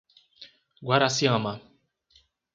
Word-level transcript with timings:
Guaraciama 0.87 1.53